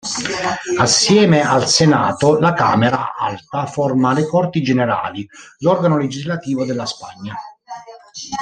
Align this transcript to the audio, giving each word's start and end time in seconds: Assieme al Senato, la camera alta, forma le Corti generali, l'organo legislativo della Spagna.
Assieme 0.79 1.43
al 1.45 1.67
Senato, 1.67 2.39
la 2.39 2.53
camera 2.53 3.13
alta, 3.13 3.67
forma 3.67 4.13
le 4.13 4.25
Corti 4.25 4.63
generali, 4.63 5.29
l'organo 5.59 5.99
legislativo 5.99 6.65
della 6.65 6.87
Spagna. 6.87 7.35